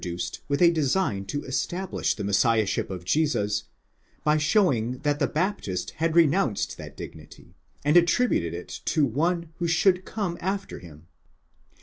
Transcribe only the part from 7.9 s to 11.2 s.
attributed it to one who should come after him.